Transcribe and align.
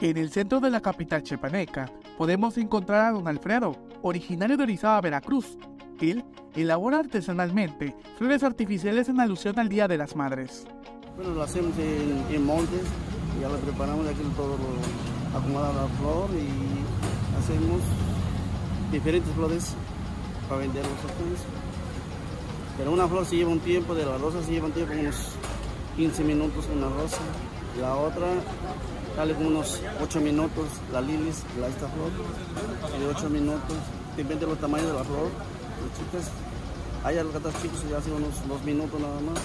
En 0.00 0.18
el 0.18 0.30
centro 0.30 0.60
de 0.60 0.70
la 0.70 0.82
capital 0.82 1.22
chepaneca 1.22 1.90
podemos 2.18 2.58
encontrar 2.58 3.06
a 3.06 3.12
don 3.12 3.26
Alfredo, 3.26 3.76
originario 4.02 4.58
de 4.58 4.64
Orizaba, 4.64 5.00
Veracruz. 5.00 5.56
Él 6.00 6.22
elabora 6.54 6.98
artesanalmente 6.98 7.96
flores 8.18 8.42
artificiales 8.42 9.08
en 9.08 9.20
alusión 9.20 9.58
al 9.58 9.70
Día 9.70 9.88
de 9.88 9.96
las 9.96 10.14
Madres. 10.14 10.66
Bueno, 11.16 11.32
lo 11.32 11.42
hacemos 11.42 11.72
en, 11.78 12.34
en 12.34 12.44
montes, 12.44 12.82
ya 13.40 13.48
lo 13.48 13.56
preparamos 13.56 14.06
aquí 14.06 14.20
todo 14.36 14.58
lo 14.58 15.38
acomodamos 15.38 15.76
la 15.76 15.88
flor 15.96 16.28
y 16.34 17.38
hacemos 17.38 17.80
diferentes 18.92 19.32
flores 19.32 19.74
para 20.46 20.60
venderlos 20.60 20.92
a 20.92 22.76
Pero 22.76 22.92
una 22.92 23.08
flor 23.08 23.24
se 23.24 23.36
lleva 23.36 23.50
un 23.50 23.60
tiempo, 23.60 23.94
de 23.94 24.04
la 24.04 24.18
rosa 24.18 24.42
se 24.42 24.52
lleva 24.52 24.66
un 24.66 24.72
tiempo, 24.72 24.92
unos 24.92 25.30
15 25.96 26.22
minutos 26.24 26.66
una 26.74 26.88
rosa. 26.90 27.20
La 27.80 27.94
otra 27.96 28.26
sale 29.16 29.34
como 29.34 29.48
unos 29.48 29.80
8 30.02 30.20
minutos, 30.20 30.68
la 30.92 31.00
lilis, 31.00 31.42
la 31.58 31.68
esta 31.68 31.88
flor, 31.88 32.10
de 33.00 33.06
8 33.06 33.30
minutos, 33.30 33.76
depende 34.14 34.44
de 34.44 34.50
los 34.52 34.60
tamaños 34.60 34.88
de 34.88 34.92
la 34.92 35.04
flor. 35.04 35.30
Las 35.82 35.98
chicas, 35.98 36.30
hay 37.02 37.16
algatas 37.16 37.54
chicos 37.62 37.82
ya 37.90 37.96
hacen 37.96 38.12
unos 38.12 38.46
2 38.46 38.64
minutos 38.64 39.00
nada 39.00 39.18
más 39.20 39.40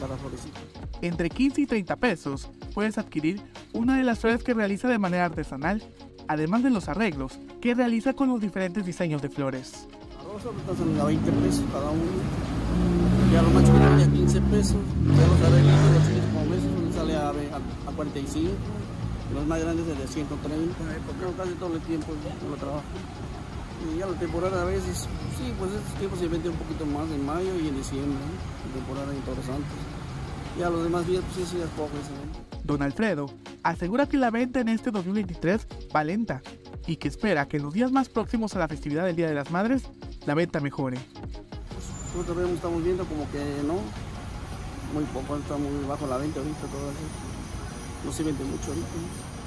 para 0.00 0.16
florecita. 0.16 0.60
Entre 1.00 1.30
15 1.30 1.60
y 1.60 1.66
30 1.66 1.96
pesos 1.96 2.50
puedes 2.74 2.98
adquirir 2.98 3.40
una 3.72 3.96
de 3.96 4.02
las 4.02 4.18
flores 4.18 4.42
que 4.42 4.54
realiza 4.54 4.88
de 4.88 4.98
manera 4.98 5.26
artesanal, 5.26 5.82
además 6.26 6.64
de 6.64 6.70
los 6.70 6.88
arreglos 6.88 7.38
que 7.60 7.74
realiza 7.74 8.14
con 8.14 8.28
los 8.28 8.40
diferentes 8.40 8.84
diseños 8.84 9.22
de 9.22 9.28
flores. 9.30 9.86
La 10.16 10.32
rosa 10.32 10.48
están 10.72 11.00
a 11.00 11.04
20 11.04 11.30
pesos 11.30 11.64
cada 11.72 11.90
uno. 11.90 12.02
Ya 13.32 13.40
los 13.40 13.52
más 13.52 13.64
chiquitos 13.64 14.08
a 14.08 14.10
15 14.10 14.40
pesos, 14.40 14.76
ya 15.16 15.26
los 15.26 15.40
arreglos, 15.42 15.72
los 15.94 16.06
chiquitos 16.08 16.30
como 16.32 16.44
meses, 16.46 16.94
sale 16.94 17.16
a, 17.16 17.28
a, 17.28 17.90
a 17.90 17.94
45 17.94 18.50
los 19.34 19.46
más 19.46 19.60
grandes 19.60 19.86
de 19.86 20.06
130, 20.06 20.74
porque 21.06 21.36
casi 21.36 21.52
todo 21.54 21.74
el 21.74 21.80
tiempo 21.82 22.12
lo 22.48 22.56
trabajo. 22.56 22.82
Y 23.82 23.98
ya 23.98 24.06
la 24.06 24.18
temporada 24.18 24.62
a 24.62 24.64
veces, 24.64 25.08
sí, 25.38 25.52
pues 25.58 25.72
estos 25.72 25.94
tiempos 25.98 26.18
se 26.18 26.28
vende 26.28 26.48
un 26.48 26.56
poquito 26.56 26.86
más 26.86 27.10
en 27.10 27.24
mayo 27.24 27.58
y 27.58 27.68
en 27.68 27.76
diciembre, 27.76 28.12
¿no? 28.12 28.74
temporada 28.78 29.12
interesante. 29.14 29.68
Ya 30.58 30.70
los 30.70 30.84
demás 30.84 31.06
días, 31.06 31.24
pues 31.24 31.48
sí, 31.48 31.56
sí, 31.56 31.62
es 31.62 31.70
poco. 31.70 31.90
¿sí? 31.96 32.58
Don 32.64 32.82
Alfredo 32.82 33.26
asegura 33.62 34.06
que 34.06 34.18
la 34.18 34.30
venta 34.30 34.60
en 34.60 34.68
este 34.68 34.90
2023 34.90 35.66
va 35.94 36.04
lenta 36.04 36.42
y 36.86 36.96
que 36.96 37.08
espera 37.08 37.48
que 37.48 37.56
en 37.56 37.64
los 37.64 37.74
días 37.74 37.90
más 37.90 38.08
próximos 38.08 38.54
a 38.54 38.58
la 38.58 38.68
festividad 38.68 39.04
del 39.04 39.16
Día 39.16 39.28
de 39.28 39.34
las 39.34 39.50
Madres 39.50 39.84
la 40.26 40.34
venta 40.34 40.60
mejore. 40.60 40.98
Pues, 40.98 42.26
nosotros 42.26 42.50
estamos 42.50 42.84
viendo 42.84 43.04
como 43.06 43.28
que 43.30 43.38
no, 43.66 43.78
muy 44.92 45.04
poco, 45.12 45.36
está 45.38 45.56
muy 45.56 45.86
bajo 45.88 46.06
la 46.06 46.18
venta 46.18 46.38
ahorita, 46.38 46.60
todo 46.60 46.90
así 46.90 47.32
no 48.04 48.12
se 48.12 48.22
vende 48.22 48.44
mucho 48.44 48.68
ahorita. 48.68 48.86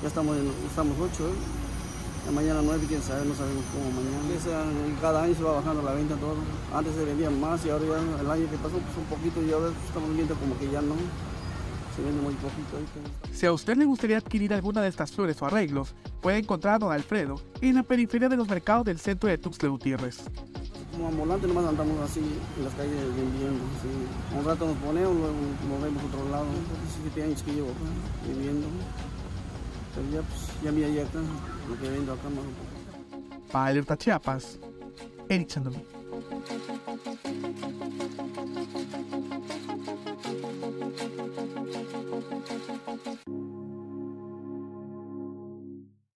Ya 0.01 0.07
estamos, 0.07 0.37
en, 0.37 0.51
estamos 0.67 0.95
8, 0.99 1.27
¿eh? 1.27 2.31
mañana 2.31 2.61
9, 2.63 2.85
quién 2.87 3.01
sabe, 3.01 3.25
no 3.25 3.35
sabemos 3.35 3.63
cómo 3.71 3.91
mañana. 3.91 4.97
cada 5.01 5.23
año 5.23 5.35
se 5.35 5.43
va 5.43 5.53
bajando 5.53 5.81
la 5.83 5.93
venta 5.93 6.15
todo. 6.15 6.37
Antes 6.73 6.95
se 6.95 7.05
vendían 7.05 7.39
más 7.39 7.65
y 7.65 7.69
ahora 7.69 7.85
ya 7.85 8.21
el 8.21 8.31
año 8.31 8.49
que 8.49 8.57
pasó 8.57 8.77
pues 8.77 8.97
un 8.97 9.05
poquito 9.05 9.43
y 9.43 9.51
ahora 9.51 9.71
estamos 9.87 10.13
viendo 10.13 10.35
como 10.35 10.57
que 10.57 10.69
ya 10.69 10.81
no. 10.81 10.95
Se 11.95 12.01
vende 12.01 12.21
muy 12.21 12.33
poquito 12.33 12.75
ahorita. 12.75 13.33
Si 13.33 13.45
a 13.45 13.53
usted 13.53 13.77
le 13.77 13.85
gustaría 13.85 14.17
adquirir 14.17 14.53
alguna 14.53 14.81
de 14.81 14.89
estas 14.89 15.11
flores 15.11 15.41
o 15.41 15.45
arreglos, 15.45 15.95
puede 16.21 16.39
encontrar 16.39 16.75
a 16.75 16.79
Don 16.79 16.91
Alfredo 16.91 17.39
en 17.61 17.75
la 17.75 17.83
periferia 17.83 18.27
de 18.27 18.35
los 18.35 18.49
mercados 18.49 18.85
del 18.85 18.99
centro 18.99 19.29
de 19.29 19.37
Tuxtla 19.37 19.69
Gutiérrez 19.69 20.25
como 20.95 21.09
ambulantes, 21.09 21.47
nomás 21.47 21.65
andamos 21.65 21.99
así 22.09 22.21
en 22.57 22.63
las 22.63 22.73
calles 22.73 22.95
vendiendo. 23.15 23.63
Así. 23.77 24.37
Un 24.37 24.45
rato 24.45 24.65
nos 24.65 24.77
ponemos, 24.77 25.15
luego 25.15 25.33
nos 25.69 25.81
vemos 25.81 26.03
a 26.03 26.05
otro 26.07 26.29
lado. 26.29 26.45
17 27.03 27.23
años 27.23 27.43
que 27.43 27.53
llevo 27.53 27.69
acá 27.69 27.79
viviendo. 28.27 28.67
Pero 29.93 30.09
ya, 30.11 30.21
pues, 30.27 30.63
ya 30.63 30.71
me 30.71 30.83
hallé 30.83 31.01
acá, 31.01 31.19
me 31.69 31.77
quedé 31.77 31.91
viendo 31.91 32.13
acá 32.13 32.29
más 32.29 32.39
un 32.39 32.53
poco. 32.53 33.51
Para 33.51 33.67
Alerta 33.67 33.97
Chiapas, 33.97 34.59
Eric 35.29 35.49
Sandomí. 35.49 35.83